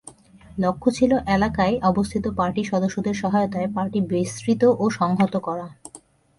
[0.57, 5.67] লক্ষ্য ছিল এলাকায় অবস্থিত পার্টি সদস্যদের সহায়তায় পার্টি বিস্তৃত ও সংহত করা।